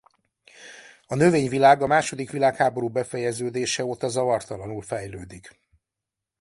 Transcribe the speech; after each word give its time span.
A 1.07 1.15
növényvilág 1.15 1.81
a 1.81 1.87
második 1.87 2.31
világháború 2.31 2.89
befejeződése 2.89 3.85
óta 3.85 4.07
zavartalanul 4.07 4.81
fejlődik. 4.81 5.49